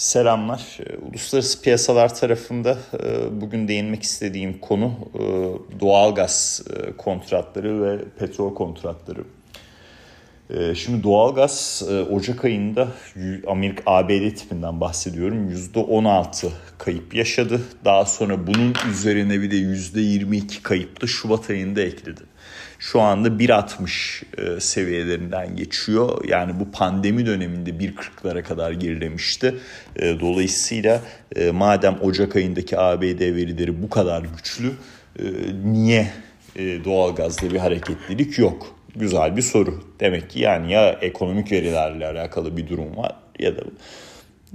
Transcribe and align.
Selamlar. 0.00 0.78
Ee, 0.80 0.96
uluslararası 0.96 1.62
piyasalar 1.62 2.14
tarafında 2.14 2.78
e, 3.02 3.40
bugün 3.40 3.68
değinmek 3.68 4.02
istediğim 4.02 4.58
konu 4.58 4.92
e, 5.14 5.20
doğalgaz 5.80 6.62
e, 6.70 6.96
kontratları 6.96 7.82
ve 7.82 8.04
petrol 8.18 8.54
kontratları. 8.54 9.24
Şimdi 10.74 11.02
doğalgaz 11.02 11.82
Ocak 12.10 12.44
ayında 12.44 12.88
Amerika 13.46 13.82
ABD 13.86 14.34
tipinden 14.34 14.80
bahsediyorum. 14.80 15.50
%16 15.50 16.48
kayıp 16.78 17.14
yaşadı. 17.14 17.60
Daha 17.84 18.04
sonra 18.04 18.46
bunun 18.46 18.74
üzerine 18.90 19.42
bir 19.42 19.50
de 19.50 19.56
%22 19.56 20.62
kayıp 20.62 21.02
da 21.02 21.06
Şubat 21.06 21.50
ayında 21.50 21.80
ekledi 21.80 22.20
şu 22.80 23.00
anda 23.00 23.28
1.60 23.28 24.56
e, 24.56 24.60
seviyelerinden 24.60 25.56
geçiyor. 25.56 26.24
Yani 26.28 26.60
bu 26.60 26.70
pandemi 26.70 27.26
döneminde 27.26 27.70
1.40'lara 27.70 28.42
kadar 28.42 28.72
gerilemişti. 28.72 29.54
E, 29.96 30.20
dolayısıyla 30.20 31.00
e, 31.36 31.50
madem 31.50 31.98
Ocak 32.02 32.36
ayındaki 32.36 32.78
ABD 32.78 33.20
verileri 33.20 33.82
bu 33.82 33.90
kadar 33.90 34.22
güçlü 34.36 34.72
niye 35.64 36.10
doğalgazda 36.58 37.50
bir 37.50 37.58
hareketlilik 37.58 38.38
yok? 38.38 38.79
Güzel 38.96 39.36
bir 39.36 39.42
soru. 39.42 39.82
Demek 40.00 40.30
ki 40.30 40.40
yani 40.40 40.72
ya 40.72 40.90
ekonomik 40.90 41.52
verilerle 41.52 42.06
alakalı 42.06 42.56
bir 42.56 42.68
durum 42.68 42.96
var 42.96 43.16
ya 43.38 43.56
da 43.56 43.60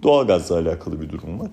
doğalgazla 0.03 0.59
alakalı 0.59 1.01
bir 1.01 1.09
durum 1.09 1.39
var. 1.39 1.49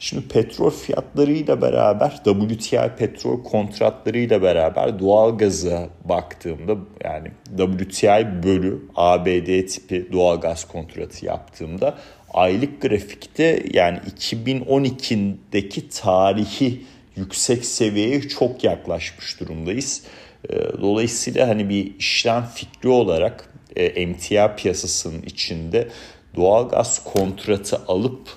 Şimdi 0.00 0.28
petrol 0.28 0.70
fiyatlarıyla 0.70 1.62
beraber 1.62 2.20
WTI 2.24 2.90
petrol 2.98 3.42
kontratlarıyla 3.42 4.42
beraber 4.42 4.98
doğal 4.98 5.38
gaza 5.38 5.88
baktığımda 6.04 6.76
yani 7.04 7.28
WTI 7.56 8.42
bölü 8.42 8.78
ABD 8.96 9.66
tipi 9.66 10.12
doğal 10.12 10.40
gaz 10.40 10.68
kontratı 10.68 11.26
yaptığımda 11.26 11.98
aylık 12.30 12.82
grafikte 12.82 13.62
yani 13.72 13.98
2012'deki 14.20 15.88
tarihi 15.88 16.82
yüksek 17.16 17.64
seviyeye 17.64 18.28
çok 18.28 18.64
yaklaşmış 18.64 19.40
durumdayız. 19.40 20.02
Ee, 20.50 20.56
dolayısıyla 20.80 21.48
hani 21.48 21.68
bir 21.68 21.98
işlem 21.98 22.44
fikri 22.54 22.88
olarak 22.88 23.52
e, 23.76 23.84
emtia 23.84 24.56
piyasasının 24.56 25.22
içinde 25.22 25.88
doğalgaz 26.36 27.04
kontratı 27.04 27.76
alıp 27.88 28.28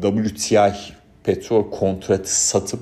e, 0.00 0.12
WTI 0.28 0.72
petrol 1.24 1.70
kontratı 1.70 2.44
satıp 2.44 2.80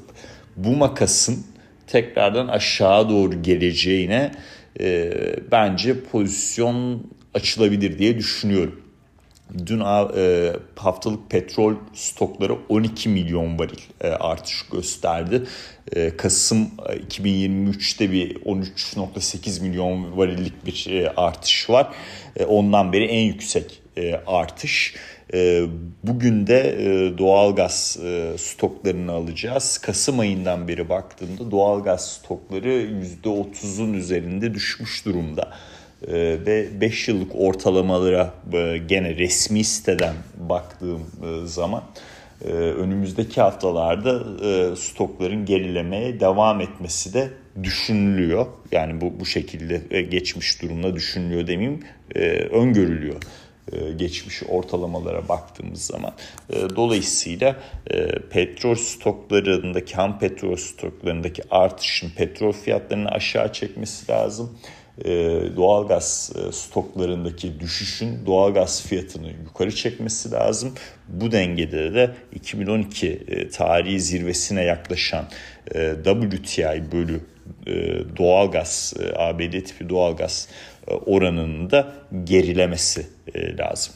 bu 0.56 0.76
makasın 0.76 1.46
tekrardan 1.86 2.48
aşağı 2.48 3.10
doğru 3.10 3.42
geleceğine 3.42 4.32
e, 4.80 5.12
bence 5.52 6.00
pozisyon 6.00 7.06
açılabilir 7.34 7.98
diye 7.98 8.18
düşünüyorum. 8.18 8.85
Dün 9.66 9.80
e, 9.80 10.52
haftalık 10.76 11.30
petrol 11.30 11.74
stokları 11.94 12.56
12 12.68 13.08
milyon 13.08 13.58
varil 13.58 13.80
e, 14.00 14.08
artış 14.08 14.62
gösterdi. 14.72 15.42
E, 15.92 16.16
Kasım 16.16 16.70
2023'te 17.08 18.12
bir 18.12 18.36
13.8 18.36 19.62
milyon 19.62 20.16
varillik 20.16 20.66
bir 20.66 21.08
artış 21.16 21.70
var. 21.70 21.94
Ondan 22.48 22.92
beri 22.92 23.04
en 23.04 23.22
yüksek 23.22 23.82
artış. 24.26 24.94
Bugün 26.02 26.46
de 26.46 26.78
doğalgaz 27.18 27.98
stoklarını 28.36 29.12
alacağız. 29.12 29.78
Kasım 29.78 30.20
ayından 30.20 30.68
beri 30.68 30.88
baktığımda 30.88 31.50
doğalgaz 31.50 32.12
stokları 32.12 32.88
%30'un 33.24 33.92
üzerinde 33.92 34.54
düşmüş 34.54 35.04
durumda. 35.04 35.52
E, 36.02 36.12
ve 36.46 36.80
5 36.80 37.08
yıllık 37.08 37.30
ortalamalara 37.34 38.34
e, 38.52 38.78
gene 38.78 39.16
resmi 39.16 39.64
siteden 39.64 40.14
baktığım 40.36 41.00
e, 41.00 41.46
zaman 41.46 41.82
e, 42.44 42.48
önümüzdeki 42.52 43.40
haftalarda 43.40 44.22
stokların 44.76 45.44
gerilemeye 45.44 46.20
devam 46.20 46.60
etmesi 46.60 47.14
de 47.14 47.30
düşünülüyor. 47.62 48.46
Yani 48.72 49.00
bu 49.00 49.20
bu 49.20 49.26
şekilde 49.26 50.02
geçmiş 50.02 50.62
durumda 50.62 50.94
düşünülüyor 50.94 51.46
demeyeyim, 51.46 51.80
öngörülüyor. 52.50 53.16
Geçmiş 53.96 54.42
ortalamalara 54.48 55.28
baktığımız 55.28 55.82
zaman. 55.82 56.12
Dolayısıyla 56.76 57.56
petrol 58.30 58.74
stoklarındaki 58.74 59.94
ham 59.94 60.18
petrol 60.18 60.56
stoklarındaki 60.56 61.42
artışın 61.50 62.10
petrol 62.16 62.52
fiyatlarını 62.52 63.08
aşağı 63.08 63.52
çekmesi 63.52 64.12
lazım. 64.12 64.58
Doğalgaz 65.56 66.32
stoklarındaki 66.52 67.60
düşüşün 67.60 68.26
doğalgaz 68.26 68.82
fiyatını 68.86 69.28
yukarı 69.44 69.74
çekmesi 69.74 70.30
lazım. 70.30 70.74
Bu 71.08 71.32
dengede 71.32 71.94
de 71.94 72.14
2012 72.34 73.26
tarihi 73.52 74.00
zirvesine 74.00 74.62
yaklaşan 74.62 75.24
WTI 76.04 76.84
bölü 76.92 77.20
doğalgaz, 78.16 78.94
ABD 79.16 79.64
tipi 79.64 79.88
doğalgaz 79.88 80.48
oranının 80.86 81.70
da 81.70 81.92
gerilemesi 82.24 83.06
e, 83.34 83.56
lazım. 83.56 83.94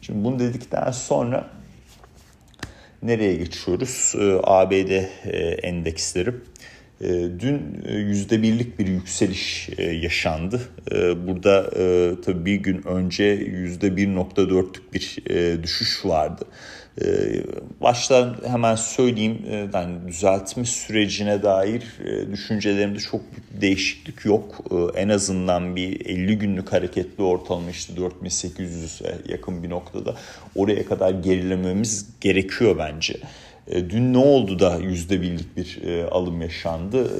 Şimdi 0.00 0.24
bunu 0.24 0.38
dedikten 0.38 0.90
sonra 0.90 1.50
nereye 3.02 3.34
geçiyoruz? 3.34 4.14
E, 4.20 4.40
ABD 4.42 4.90
e, 4.90 5.38
endeksleri. 5.62 6.30
Dün 7.40 7.84
yüzde 7.88 8.42
birlik 8.42 8.78
bir 8.78 8.86
yükseliş 8.86 9.68
yaşandı. 9.78 10.60
Burada 11.26 11.70
tabii 12.20 12.44
bir 12.44 12.54
gün 12.54 12.86
önce 12.86 13.24
yüzde 13.24 13.96
bir 13.96 14.14
nokta 14.14 14.50
dörtlük 14.50 14.94
bir 14.94 15.22
düşüş 15.62 16.04
vardı. 16.04 16.44
Ee, 17.02 17.42
baştan 17.80 18.36
hemen 18.46 18.74
söyleyeyim 18.74 19.38
e, 19.50 19.68
yani 19.74 20.08
düzeltme 20.08 20.64
sürecine 20.64 21.42
dair 21.42 21.82
e, 22.04 22.32
düşüncelerimde 22.32 22.98
çok 22.98 23.20
bir 23.20 23.60
değişiklik 23.60 24.24
yok. 24.24 24.64
Ee, 24.70 25.00
en 25.00 25.08
azından 25.08 25.76
bir 25.76 26.06
50 26.06 26.38
günlük 26.38 26.72
hareketli 26.72 27.22
ortalama 27.22 27.70
işte 27.70 27.92
4800'e 27.92 29.32
yakın 29.32 29.62
bir 29.62 29.70
noktada 29.70 30.14
oraya 30.56 30.86
kadar 30.86 31.10
gerilememiz 31.10 32.06
gerekiyor 32.20 32.78
bence. 32.78 33.14
Ee, 33.70 33.90
dün 33.90 34.12
ne 34.12 34.18
oldu 34.18 34.58
da 34.58 34.76
yüzde 34.76 35.22
birlik 35.22 35.56
bir 35.56 35.82
e, 35.82 36.04
alım 36.04 36.42
yaşandı? 36.42 37.10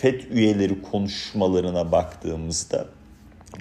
FED 0.00 0.20
üyeleri 0.30 0.82
konuşmalarına 0.82 1.92
baktığımızda 1.92 2.86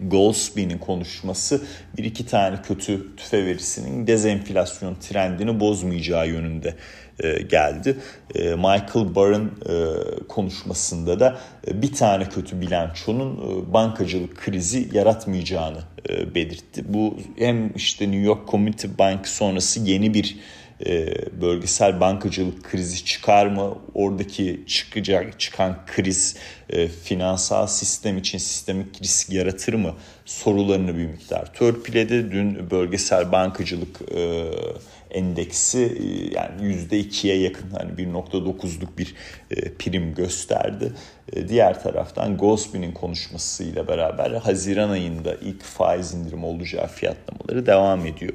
Goldsby'nin 0.02 0.78
konuşması 0.78 1.62
bir 1.97 2.03
iki 2.03 2.25
tane 2.25 2.62
kötü 2.62 3.16
tüfe 3.16 3.46
verisinin 3.46 4.07
dezenflasyon 4.07 4.96
trendini 4.96 5.59
bozmayacağı 5.59 6.28
yönünde 6.28 6.75
e, 7.19 7.41
geldi. 7.41 7.97
E, 8.36 8.56
Michael 8.56 9.16
Barr'ın 9.16 9.46
e, 9.46 9.74
konuşmasında 10.28 11.19
da 11.19 11.40
e, 11.68 11.81
bir 11.81 11.94
tane 11.94 12.30
kötü 12.30 12.62
bilançonun 12.62 13.38
e, 13.38 13.74
bankacılık 13.74 14.38
krizi 14.38 14.90
yaratmayacağını 14.94 15.80
e, 16.09 16.36
belirtti. 16.36 16.84
Bu 16.88 17.18
hem 17.38 17.72
işte 17.75 18.06
New 18.06 18.22
York 18.22 18.47
Community 18.47 18.88
Bank 19.00 19.28
sonrası 19.28 19.80
yeni 19.80 20.13
bir 20.13 20.38
e, 20.85 21.13
bölgesel 21.41 22.00
bankacılık 22.00 22.63
krizi 22.63 23.06
çıkar 23.06 23.45
mı? 23.45 23.78
Oradaki 23.94 24.63
çıkacak 24.67 25.40
çıkan 25.40 25.79
kriz 25.88 26.35
e, 26.69 26.88
finansal 26.88 27.67
sistem 27.67 28.17
için 28.17 28.38
sistemik 28.38 29.01
risk 29.01 29.29
yaratır 29.29 29.73
mı? 29.73 29.95
Sorularını 30.25 30.97
bir 30.97 31.06
miktar 31.06 31.53
törpüledi. 31.53 32.31
Dün 32.31 32.72
bölgesel 32.72 33.31
bankacılık 33.31 34.01
e, 34.16 34.51
endeksi 35.11 35.79
e, 35.79 36.35
yani 36.35 36.61
%2'ye 36.61 37.37
yakın 37.37 37.71
hani 37.71 37.91
1.9'luk 37.91 38.97
bir 38.97 39.15
e, 39.51 39.73
prim 39.73 40.15
gösterdi. 40.15 40.93
E, 41.33 41.47
diğer 41.47 41.83
taraftan 41.83 42.37
Gosby'nin 42.37 42.91
konuşmasıyla 42.91 43.87
beraber 43.87 44.31
Haziran 44.31 44.89
ayında 44.89 45.35
ilk 45.35 45.63
faiz 45.63 46.13
indirimi 46.13 46.45
olacağı 46.45 46.87
fiyatlamaları 46.87 47.65
devam 47.65 48.05
ediyor. 48.05 48.33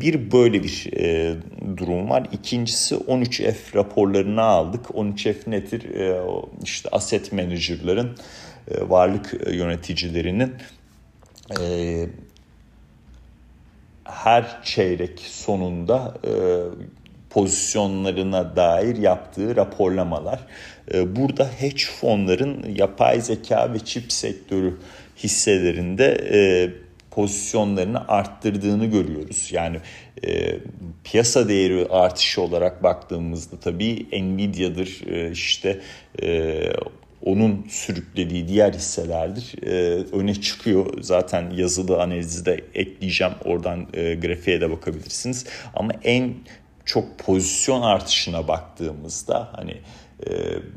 Bir 0.00 0.32
böyle 0.32 0.62
bir 0.62 0.88
durum 1.76 2.10
var. 2.10 2.28
İkincisi 2.32 2.94
13F 2.94 3.74
raporlarını 3.74 4.42
aldık. 4.42 4.86
13F 4.86 5.50
nedir? 5.50 5.82
İşte 6.64 6.88
asset 6.92 7.32
manager'ların, 7.32 8.16
varlık 8.88 9.34
yöneticilerinin 9.52 10.52
her 14.12 14.62
çeyrek 14.64 15.20
sonunda 15.20 16.14
e, 16.24 16.32
pozisyonlarına 17.30 18.56
dair 18.56 18.96
yaptığı 18.96 19.56
raporlamalar. 19.56 20.40
E, 20.94 21.16
burada 21.16 21.50
hedge 21.58 21.84
fonların 22.00 22.74
yapay 22.76 23.20
zeka 23.20 23.72
ve 23.74 23.78
çip 23.78 24.12
sektörü 24.12 24.76
hisselerinde 25.16 26.18
e, 26.32 26.70
pozisyonlarını 27.10 28.08
arttırdığını 28.08 28.86
görüyoruz. 28.86 29.48
Yani 29.52 29.80
e, 30.26 30.58
piyasa 31.04 31.48
değeri 31.48 31.86
artışı 31.90 32.42
olarak 32.42 32.82
baktığımızda 32.82 33.56
tabii 33.60 34.06
Nvidia'dır 34.12 35.06
e, 35.06 35.30
işte 35.30 35.80
e, 36.22 36.60
onun 37.24 37.66
sürüklediği 37.68 38.48
diğer 38.48 38.72
hisselerdir. 38.72 39.54
E, 39.66 39.72
öne 40.12 40.34
çıkıyor. 40.34 41.02
Zaten 41.02 41.50
yazılı 41.50 42.02
analizi 42.02 42.46
de 42.46 42.64
ekleyeceğim. 42.74 43.32
Oradan 43.44 43.86
e, 43.94 44.14
grafiğe 44.14 44.60
de 44.60 44.70
bakabilirsiniz. 44.70 45.46
Ama 45.74 45.92
en 46.04 46.34
çok 46.84 47.18
pozisyon 47.18 47.82
artışına 47.82 48.48
baktığımızda 48.48 49.48
hani 49.52 49.76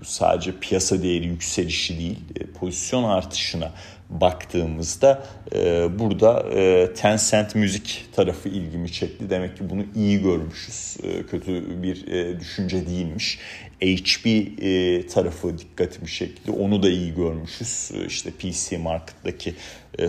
sadece 0.04 0.52
piyasa 0.62 1.04
değeri 1.04 1.28
yükselişi 1.28 2.00
değil 2.00 2.20
e, 2.40 2.46
pozisyon 2.46 3.04
artışına 3.04 3.72
baktığımızda 4.10 5.24
e, 5.56 5.88
burada 6.00 6.50
e, 6.54 6.94
Tencent 6.94 7.56
müzik 7.56 8.06
tarafı 8.16 8.50
ilgimi 8.50 8.92
çekti. 8.92 9.30
Demek 9.30 9.58
ki 9.58 9.70
bunu 9.70 9.84
iyi 9.96 10.22
görmüşüz. 10.22 10.98
Kötü 11.32 11.84
bir 11.84 12.06
düşünce 12.40 12.88
değilmiş. 12.88 13.40
E, 13.82 15.08
tarafı 15.08 15.58
dikkatimi 15.58 16.08
çekti. 16.08 16.52
Onu 16.52 16.84
da 16.84 16.90
iyi 16.90 17.16
görmüşüz. 17.16 17.92
E, 17.94 18.06
işte 18.06 18.32
PC 18.32 18.78
markettaki 18.78 19.56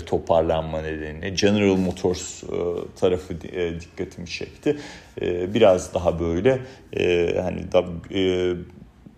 toparlanma 0.07 0.83
nedeniyle. 0.83 1.31
General 1.31 1.77
Motors 1.77 2.43
tarafı 3.01 3.41
dikkatimi 3.81 4.27
çekti. 4.27 4.79
Biraz 5.55 5.95
daha 5.95 6.21
böyle 6.21 6.61
hani 7.43 7.73
da 7.73 7.85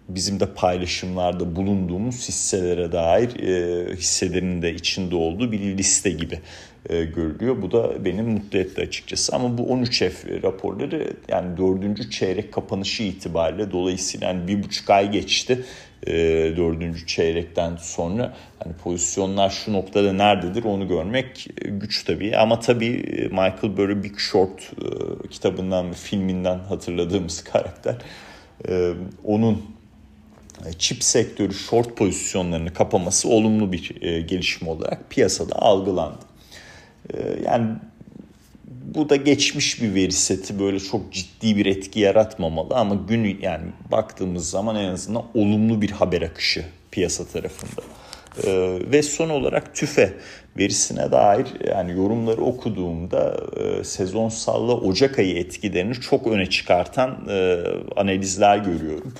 bizim 0.08 0.40
de 0.40 0.46
paylaşımlarda 0.46 1.56
bulunduğumuz 1.56 2.28
hisselere 2.28 2.92
dair 2.92 3.40
e, 3.40 3.96
hisselerin 3.96 4.62
de 4.62 4.74
içinde 4.74 5.16
olduğu 5.16 5.52
bir 5.52 5.60
liste 5.60 6.10
gibi 6.10 6.38
e, 6.88 7.04
görülüyor. 7.04 7.62
Bu 7.62 7.72
da 7.72 8.04
beni 8.04 8.22
mutlu 8.22 8.58
etti 8.58 8.80
açıkçası. 8.80 9.36
Ama 9.36 9.58
bu 9.58 9.62
13F 9.62 10.42
raporları 10.42 11.12
yani 11.28 11.56
dördüncü 11.56 12.10
çeyrek 12.10 12.52
kapanışı 12.52 13.02
itibariyle 13.02 13.72
dolayısıyla 13.72 14.26
yani 14.26 14.48
bir 14.48 14.62
buçuk 14.62 14.90
ay 14.90 15.10
geçti 15.10 15.64
e, 16.06 16.12
dördüncü 16.56 17.06
çeyrekten 17.06 17.76
sonra 17.76 18.36
hani 18.58 18.72
pozisyonlar 18.72 19.50
şu 19.50 19.72
noktada 19.72 20.12
nerededir 20.12 20.64
onu 20.64 20.88
görmek 20.88 21.46
e, 21.62 21.68
güç 21.68 22.04
tabii 22.04 22.36
ama 22.36 22.60
tabii 22.60 22.86
e, 22.86 23.22
Michael 23.28 23.76
Burry 23.76 24.02
Big 24.02 24.18
Short 24.18 24.60
e, 24.60 25.28
kitabından 25.28 25.92
filminden 25.92 26.58
hatırladığımız 26.58 27.44
karakter 27.44 27.96
e, 28.68 28.92
onun 29.24 29.77
çip 30.78 31.04
sektörü 31.04 31.54
short 31.54 31.96
pozisyonlarını 31.96 32.72
kapaması 32.74 33.28
olumlu 33.28 33.72
bir 33.72 34.02
e, 34.02 34.20
gelişme 34.20 34.70
olarak 34.70 35.10
piyasada 35.10 35.56
algılandı. 35.56 36.24
E, 37.14 37.18
yani 37.44 37.68
bu 38.94 39.08
da 39.08 39.16
geçmiş 39.16 39.82
bir 39.82 39.94
veri 39.94 40.12
seti 40.12 40.58
böyle 40.58 40.80
çok 40.80 41.12
ciddi 41.12 41.56
bir 41.56 41.66
etki 41.66 42.00
yaratmamalı 42.00 42.74
ama 42.74 42.94
gün 42.94 43.38
yani 43.42 43.64
baktığımız 43.90 44.50
zaman 44.50 44.76
en 44.76 44.88
azından 44.88 45.24
olumlu 45.34 45.82
bir 45.82 45.90
haber 45.90 46.22
akışı 46.22 46.64
piyasa 46.90 47.26
tarafında. 47.26 47.82
Ee, 48.44 48.78
ve 48.92 49.02
son 49.02 49.28
olarak 49.28 49.74
tüfe 49.74 50.12
verisine 50.58 51.12
dair 51.12 51.46
yani 51.68 51.92
yorumları 51.92 52.42
okuduğumda 52.42 53.36
e, 53.56 53.84
sezonsalla 53.84 54.72
Ocak 54.72 55.18
ayı 55.18 55.36
etkilerini 55.36 55.94
çok 55.94 56.26
öne 56.26 56.46
çıkartan 56.46 57.26
e, 57.28 57.56
analizler 57.96 58.58
görüyorum. 58.58 59.14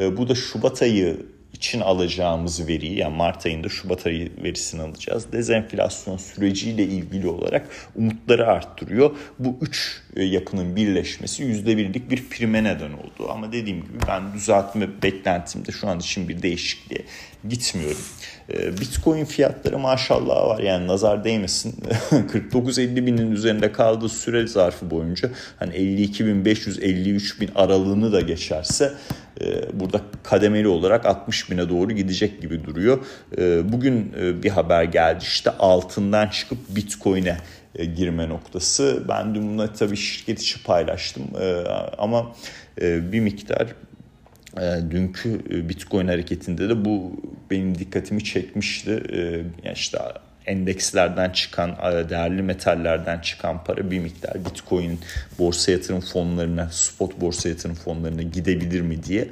E, 0.00 0.16
bu 0.16 0.28
da 0.28 0.34
Şubat 0.34 0.82
ayı 0.82 1.16
için 1.52 1.80
alacağımız 1.80 2.68
veriyi 2.68 2.98
yani 2.98 3.16
Mart 3.16 3.46
ayında 3.46 3.68
Şubat 3.68 4.06
ayı 4.06 4.30
verisini 4.42 4.82
alacağız. 4.82 5.32
Dezenflasyon 5.32 6.16
süreciyle 6.16 6.82
ilgili 6.82 7.28
olarak 7.28 7.68
umutları 7.96 8.46
arttırıyor. 8.46 9.16
Bu 9.38 9.58
üç 9.60 10.02
e, 10.16 10.22
yapının 10.24 10.76
birleşmesi 10.76 11.42
yüzde 11.42 11.76
birlik 11.76 12.10
bir 12.10 12.28
prime 12.28 12.64
neden 12.64 12.92
oldu. 12.92 13.30
Ama 13.30 13.52
dediğim 13.52 13.82
gibi 13.82 13.98
ben 14.08 14.32
düzeltme 14.32 14.88
beklentimde 15.02 15.72
şu 15.72 15.88
an 15.88 15.98
için 15.98 16.28
bir 16.28 16.42
değişikliğe 16.42 17.04
gitmiyorum. 17.48 18.00
E, 18.52 18.78
Bitcoin 18.80 19.24
fiyatları 19.24 19.78
maşallah 19.78 20.46
var 20.46 20.58
yani 20.58 20.86
nazar 20.86 21.24
değmesin 21.24 21.74
49-50 22.10 23.06
binin 23.06 23.30
üzerinde 23.30 23.72
kaldığı 23.72 24.08
süre 24.08 24.46
zarfı 24.46 24.90
boyunca 24.90 25.30
hani 25.58 25.74
52 25.74 26.26
bin 26.26 26.44
500 26.44 26.78
53 26.82 27.40
bin 27.40 27.50
aralığını 27.54 28.12
da 28.12 28.20
geçerse 28.20 28.92
e, 29.40 29.80
burada 29.80 30.00
kademeli 30.22 30.68
olarak 30.68 31.06
60 31.06 31.50
bine 31.50 31.68
doğru 31.68 31.92
gidecek 31.92 32.42
gibi 32.42 32.64
duruyor. 32.64 32.98
Bugün 33.64 34.12
bir 34.42 34.50
haber 34.50 34.84
geldi 34.84 35.18
işte 35.22 35.50
altından 35.50 36.28
çıkıp 36.28 36.58
Bitcoin'e 36.68 37.36
girme 37.96 38.28
noktası. 38.28 39.02
Ben 39.08 39.34
dün 39.34 39.52
bunları 39.52 39.72
tabii 39.72 39.96
şirket 39.96 40.40
içi 40.40 40.62
paylaştım 40.62 41.22
ama 41.98 42.34
bir 42.80 43.20
miktar 43.20 43.74
e, 44.60 44.90
dünkü 44.90 45.40
e, 45.50 45.68
Bitcoin 45.68 46.08
hareketinde 46.08 46.68
de 46.68 46.84
bu 46.84 47.12
benim 47.50 47.78
dikkatimi 47.78 48.24
çekmişti. 48.24 49.02
E, 49.64 49.72
işte 49.72 49.98
endekslerden 50.46 51.30
çıkan, 51.30 51.70
e, 51.70 52.08
değerli 52.10 52.42
metallerden 52.42 53.18
çıkan 53.18 53.64
para 53.64 53.90
bir 53.90 53.98
miktar 53.98 54.44
Bitcoin 54.44 55.00
borsa 55.38 55.72
yatırım 55.72 56.00
fonlarına, 56.00 56.68
spot 56.72 57.20
borsa 57.20 57.48
yatırım 57.48 57.74
fonlarına 57.74 58.22
gidebilir 58.22 58.80
mi 58.80 59.04
diye 59.04 59.28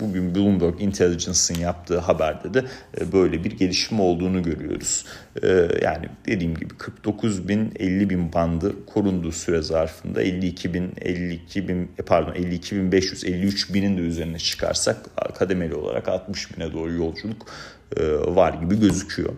bugün 0.00 0.34
Bloomberg 0.34 0.80
Intelligence'ın 0.80 1.58
yaptığı 1.58 1.98
haberde 1.98 2.54
de 2.54 2.64
e, 3.00 3.12
böyle 3.12 3.44
bir 3.44 3.50
gelişme 3.50 4.02
olduğunu 4.02 4.42
görüyoruz. 4.42 5.04
Yani 5.82 6.08
dediğim 6.26 6.54
gibi 6.54 6.74
49 6.74 7.48
bin 7.48 7.72
50 7.78 8.10
bin 8.10 8.32
bandı 8.32 8.86
korunduğu 8.86 9.32
süre 9.32 9.62
zarfında 9.62 10.22
52 10.22 10.74
bin 10.74 10.92
52 11.00 11.68
bin 11.68 11.90
pardon 12.06 12.34
52 12.34 12.76
bin 12.76 12.92
500 12.92 13.24
53 13.24 13.74
binin 13.74 13.98
de 13.98 14.00
üzerine 14.00 14.38
çıkarsak 14.38 14.96
kademeli 15.34 15.74
olarak 15.74 16.08
60 16.08 16.56
bine 16.56 16.72
doğru 16.72 16.92
yolculuk 16.92 17.46
e, 17.46 17.81
var 18.26 18.54
gibi 18.54 18.80
gözüküyor. 18.80 19.32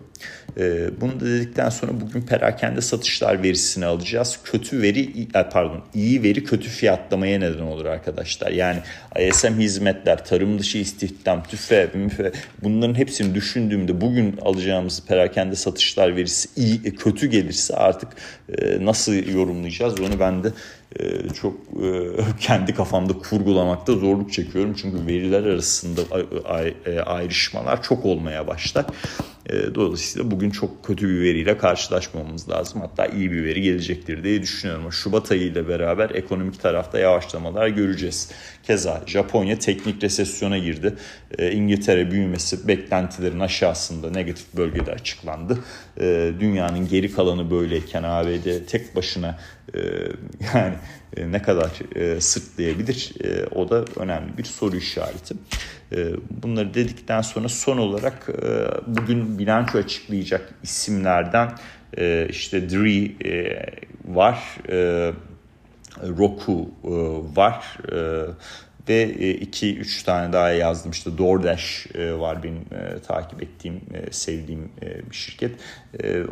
E, 0.59 0.89
bunu 1.01 1.19
da 1.19 1.25
dedikten 1.25 1.69
sonra 1.69 1.91
bugün 2.01 2.21
perakende 2.21 2.81
satışlar 2.81 3.43
verisini 3.43 3.85
alacağız. 3.85 4.39
Kötü 4.43 4.81
veri 4.81 5.27
e, 5.35 5.49
pardon 5.51 5.83
iyi 5.93 6.23
veri 6.23 6.43
kötü 6.43 6.69
fiyatlamaya 6.69 7.39
neden 7.39 7.63
olur 7.63 7.85
arkadaşlar. 7.85 8.51
Yani 8.51 8.79
ISM 9.19 9.59
hizmetler, 9.59 10.25
tarım 10.25 10.59
dışı 10.59 10.77
istihdam, 10.77 11.43
tüfe, 11.43 11.89
müfe 11.93 12.31
bunların 12.63 12.95
hepsini 12.95 13.35
düşündüğümde 13.35 14.01
bugün 14.01 14.37
alacağımız 14.41 15.03
perakende 15.07 15.55
satışlar 15.55 16.15
verisi 16.15 16.49
iyi 16.55 16.95
kötü 16.95 17.27
gelirse 17.27 17.75
artık 17.75 18.09
nasıl 18.79 19.13
yorumlayacağız 19.13 19.99
onu 19.99 20.19
ben 20.19 20.43
de 20.43 20.51
çok 21.41 21.53
kendi 22.39 22.73
kafamda 22.73 23.13
kurgulamakta 23.13 23.93
zorluk 23.93 24.33
çekiyorum. 24.33 24.73
Çünkü 24.73 25.07
veriler 25.07 25.43
arasında 25.43 26.01
ayrışmalar 27.05 27.83
çok 27.83 28.05
olmaya 28.05 28.47
başlar. 28.47 28.85
E, 29.49 29.75
dolayısıyla 29.75 30.31
bugün 30.31 30.49
çok 30.49 30.85
kötü 30.85 31.09
bir 31.09 31.21
veriyle 31.21 31.57
karşılaşmamamız 31.57 32.49
lazım. 32.49 32.81
Hatta 32.81 33.05
iyi 33.05 33.31
bir 33.31 33.43
veri 33.43 33.61
gelecektir 33.61 34.23
diye 34.23 34.41
düşünüyorum. 34.41 34.91
Şubat 34.91 35.31
ayı 35.31 35.41
ile 35.41 35.67
beraber 35.67 36.09
ekonomik 36.09 36.61
tarafta 36.61 36.99
yavaşlamalar 36.99 37.67
göreceğiz. 37.67 38.31
Keza 38.63 39.03
Japonya 39.07 39.59
teknik 39.59 40.03
resesyona 40.03 40.57
girdi. 40.57 40.95
E, 41.37 41.51
İngiltere 41.51 42.11
büyümesi 42.11 42.67
beklentilerin 42.67 43.39
aşağısında 43.39 44.11
negatif 44.11 44.45
bölgede 44.57 44.91
açıklandı. 44.91 45.59
E, 45.99 46.31
dünyanın 46.39 46.87
geri 46.87 47.11
kalanı 47.11 47.51
böyleyken 47.51 48.03
ABD 48.03 48.65
tek 48.67 48.95
başına 48.95 49.39
yani 50.53 50.75
ne 51.17 51.41
kadar 51.41 51.71
sırtlayabilir 52.19 53.13
o 53.55 53.69
da 53.69 53.85
önemli 53.95 54.37
bir 54.37 54.43
soru 54.43 54.75
işareti. 54.75 55.35
Bunları 56.29 56.73
dedikten 56.73 57.21
sonra 57.21 57.49
son 57.49 57.77
olarak 57.77 58.27
bugün 58.87 59.39
bilanço 59.39 59.77
açıklayacak 59.77 60.53
isimlerden 60.63 61.51
işte 62.29 62.69
Dri 62.69 63.15
var, 64.05 64.57
Roku 66.01 66.71
var 67.35 67.77
ve 68.89 69.01
e, 69.19 69.29
iki 69.31 69.77
üç 69.77 70.03
tane 70.03 70.33
daha 70.33 70.49
yazdım. 70.51 70.91
İşte 70.91 71.17
DoorDash 71.17 71.87
e, 71.95 72.13
var 72.13 72.43
benim 72.43 72.61
e, 72.61 72.99
takip 73.07 73.43
ettiğim 73.43 73.81
sevdiğim 74.11 74.71
bir 75.11 75.15
şirket. 75.15 75.51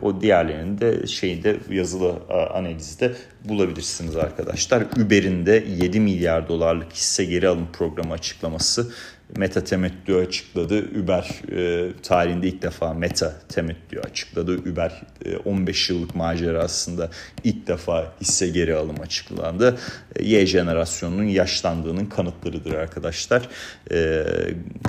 O 0.01 0.22
diğerlerini 0.22 0.81
de 0.81 1.07
şeyde 1.07 1.57
yazılı 1.69 2.15
analizde 2.53 3.12
bulabilirsiniz 3.45 4.15
arkadaşlar. 4.15 4.83
Uber'in 5.05 5.45
de 5.45 5.63
7 5.81 6.00
milyar 6.00 6.48
dolarlık 6.48 6.93
hisse 6.93 7.25
geri 7.25 7.48
alım 7.48 7.67
programı 7.74 8.13
açıklaması 8.13 8.93
Meta 9.37 9.63
temettü 9.63 10.15
açıkladı. 10.15 10.83
Uber 11.03 11.41
e, 11.51 11.91
tarihinde 12.03 12.47
ilk 12.47 12.61
defa 12.61 12.93
Meta 12.93 13.33
temettü 13.49 13.99
açıkladı. 13.99 14.57
Uber 14.57 15.01
e, 15.25 15.37
15 15.37 15.89
yıllık 15.89 16.15
macerasında 16.15 17.09
ilk 17.43 17.67
defa 17.67 18.13
hisse 18.21 18.47
geri 18.47 18.75
alım 18.75 19.01
açıklandı. 19.01 19.77
E, 20.15 20.23
y 20.23 20.45
jenerasyonunun 20.45 21.23
yaşlandığının 21.23 22.05
kanıtlarıdır 22.05 22.73
arkadaşlar. 22.73 23.49
E, 23.91 24.25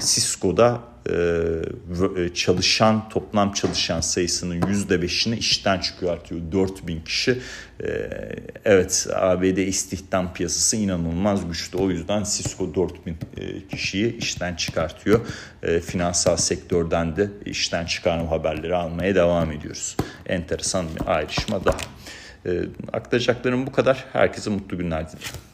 Cisco'da 0.01 0.94
çalışan 2.35 3.09
toplam 3.09 3.53
çalışan 3.53 4.01
sayısının 4.01 4.61
%5'ini 4.61 5.37
işten 5.37 5.81
çıkartıyor 5.81 6.41
4000 6.53 7.01
kişi. 7.01 7.39
E, 7.85 8.11
evet 8.65 9.07
ABD 9.15 9.57
istihdam 9.57 10.35
piyasası 10.35 10.77
inanılmaz 10.77 11.49
güçlü. 11.49 11.79
O 11.79 11.91
yüzden 11.91 12.25
Cisco 12.25 12.75
4000 12.75 13.17
kişiyi 13.71 14.17
işten 14.19 14.55
çıkartıyor. 14.55 15.21
Finansal 15.87 16.37
sektörden 16.37 17.17
de 17.17 17.31
işten 17.47 17.87
çıkarma 17.87 18.31
haberleri 18.31 18.75
almaya 18.77 19.15
devam 19.15 19.53
ediyoruz. 19.53 19.97
Enteresan 20.27 20.87
bir 20.95 21.15
ayrışma 21.15 21.65
daha. 21.65 21.77
Aktaracaklarım 22.93 23.67
bu 23.67 23.73
kadar. 23.73 24.05
Herkese 24.13 24.51
mutlu 24.51 24.79
günler 24.79 25.13
dilerim. 25.13 25.54